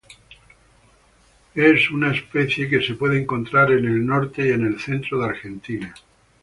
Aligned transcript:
Es 1.53 1.91
una 1.91 2.11
especie 2.15 2.67
que 2.67 2.81
se 2.81 2.95
puede 2.95 3.19
encontrar 3.21 3.71
en 3.71 3.85
el 3.85 4.03
norte 4.03 4.47
y 4.47 4.79
centro 4.79 5.19
de 5.19 5.25
Argentina. 5.29 5.93